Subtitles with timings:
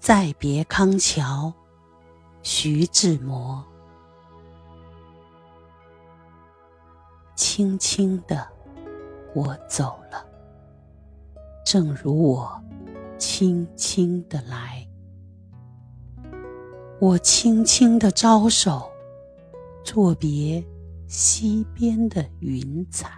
[0.00, 1.52] 再别康桥，
[2.42, 3.62] 徐志摩。
[7.36, 8.48] 轻轻的，
[9.34, 10.26] 我走了，
[11.66, 12.50] 正如我
[13.18, 14.88] 轻轻的来。
[16.98, 18.90] 我轻轻的招手，
[19.84, 20.64] 作别
[21.08, 23.12] 西边的云彩。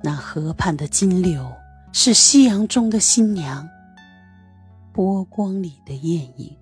[0.00, 1.44] 那河畔的金柳，
[1.92, 3.68] 是夕阳中的新娘。
[4.98, 6.56] 波光里的艳影，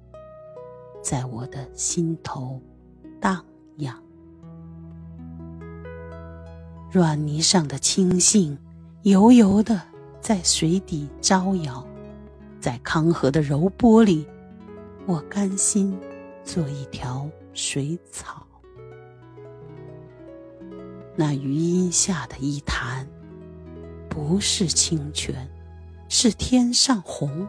[1.02, 2.60] 在我的心头
[3.18, 3.42] 荡
[3.78, 3.98] 漾。
[6.92, 8.54] 软泥上的青荇，
[9.04, 9.80] 油油的
[10.20, 11.82] 在水底招摇，
[12.60, 14.26] 在康河的柔波里，
[15.06, 15.98] 我甘心
[16.44, 18.46] 做一条水草。
[21.14, 23.08] 那余荫下的一潭。
[24.10, 25.48] 不是清泉，
[26.10, 27.48] 是天上虹，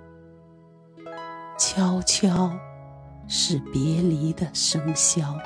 [1.73, 2.51] 悄悄
[3.29, 5.39] 是别离的笙箫，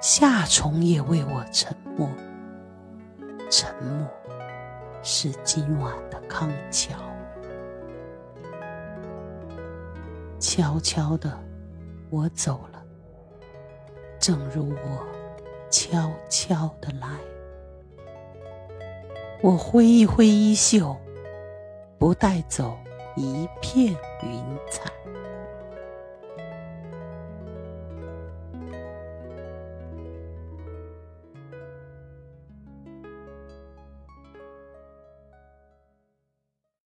[0.00, 2.08] 夏虫也为我沉默，
[3.50, 4.06] 沉默
[5.02, 6.94] 是今晚的康桥，
[10.38, 11.36] 悄悄的
[12.08, 12.80] 我走了，
[14.20, 15.04] 正如我
[15.68, 17.08] 悄悄的来。
[19.42, 20.96] 我挥一挥衣袖，
[21.98, 22.78] 不带走
[23.16, 24.90] 一片云彩。